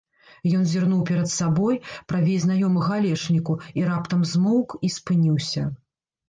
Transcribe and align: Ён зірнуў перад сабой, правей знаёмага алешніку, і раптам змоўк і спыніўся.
Ён 0.59 0.61
зірнуў 0.69 1.01
перад 1.09 1.27
сабой, 1.39 1.77
правей 2.13 2.37
знаёмага 2.45 2.91
алешніку, 3.03 3.53
і 3.81 3.85
раптам 3.91 4.25
змоўк 4.33 4.69
і 4.89 4.93
спыніўся. 4.97 5.63